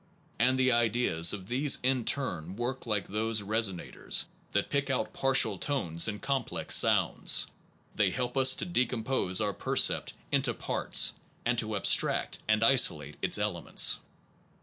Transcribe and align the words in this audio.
And 0.39 0.57
the 0.57 0.71
ideas 0.71 1.31
of 1.31 1.45
these 1.47 1.77
in 1.83 2.05
turn 2.05 2.55
work 2.55 2.87
like 2.87 3.07
those 3.07 3.43
resonators 3.43 4.27
that 4.51 4.71
pick 4.71 4.89
out 4.89 5.13
partial 5.13 5.59
tones 5.59 6.07
in 6.07 6.17
complex 6.17 6.73
sounds. 6.73 7.45
They 7.93 8.09
help 8.09 8.35
us 8.35 8.55
to 8.55 8.65
decompose 8.65 9.39
our 9.39 9.53
percept 9.53 10.13
into 10.31 10.55
parts 10.55 11.13
and 11.45 11.55
to 11.59 11.75
ab 11.75 11.83
stract 11.83 12.39
and 12.47 12.63
isolate 12.63 13.17
its 13.21 13.37
elements. 13.37 13.99